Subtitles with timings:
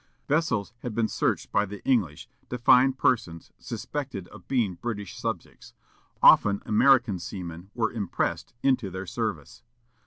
[0.27, 5.75] Vessels had been searched by the English, to find persons suspected of being British subjects;
[6.23, 9.61] often American seamen were impressed into their service.